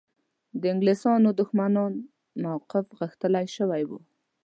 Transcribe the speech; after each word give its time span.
د 0.61 0.63
انګلیسیانو 0.73 1.29
دښمنانو 1.39 2.01
موقف 2.43 2.85
غښتلی 2.99 3.45
شوی 3.55 3.83
وای. 3.85 4.01